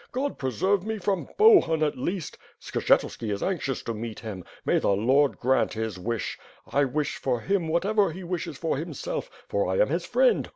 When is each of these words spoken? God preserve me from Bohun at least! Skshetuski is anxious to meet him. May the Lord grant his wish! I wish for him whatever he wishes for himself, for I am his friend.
God 0.11 0.39
preserve 0.39 0.83
me 0.83 0.97
from 0.97 1.29
Bohun 1.37 1.83
at 1.83 1.95
least! 1.95 2.35
Skshetuski 2.59 3.31
is 3.31 3.43
anxious 3.43 3.83
to 3.83 3.93
meet 3.93 4.21
him. 4.21 4.43
May 4.65 4.79
the 4.79 4.93
Lord 4.95 5.37
grant 5.37 5.73
his 5.73 5.99
wish! 5.99 6.39
I 6.67 6.85
wish 6.85 7.17
for 7.17 7.41
him 7.41 7.67
whatever 7.67 8.11
he 8.11 8.23
wishes 8.23 8.57
for 8.57 8.77
himself, 8.77 9.29
for 9.47 9.69
I 9.71 9.77
am 9.79 9.89
his 9.89 10.07
friend. 10.07 10.49